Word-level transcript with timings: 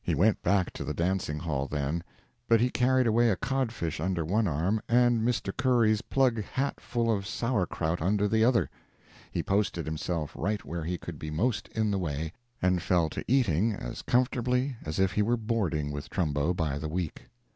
He 0.00 0.14
went 0.14 0.40
back 0.40 0.72
to 0.74 0.84
the 0.84 0.94
dancing 0.94 1.40
hall 1.40 1.66
then, 1.66 2.04
but 2.46 2.60
he 2.60 2.70
carried 2.70 3.08
away 3.08 3.28
a 3.30 3.34
codfish 3.36 3.98
under 3.98 4.24
one 4.24 4.46
arm, 4.46 4.80
and 4.88 5.20
Mr. 5.22 5.52
Curry's 5.56 6.00
plug 6.00 6.40
hat 6.44 6.78
full 6.78 7.10
of 7.10 7.26
sour 7.26 7.66
krout 7.66 8.00
under 8.00 8.28
the 8.28 8.44
other. 8.44 8.70
He 9.32 9.42
posted 9.42 9.84
himself 9.84 10.30
right 10.36 10.64
where 10.64 10.84
he 10.84 10.96
could 10.96 11.18
be 11.18 11.32
most 11.32 11.66
in 11.72 11.90
the 11.90 11.98
way, 11.98 12.32
and 12.62 12.80
fell 12.80 13.10
to 13.10 13.24
eating 13.26 13.72
as 13.72 14.02
comfortably 14.02 14.76
as 14.84 15.00
if 15.00 15.10
he 15.10 15.22
were 15.22 15.36
boarding 15.36 15.90
with 15.90 16.08
Trumbo 16.08 16.54
by 16.54 16.78
the 16.78 16.88
week. 16.88 17.24